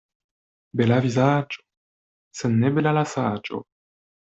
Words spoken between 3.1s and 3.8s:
saĝo.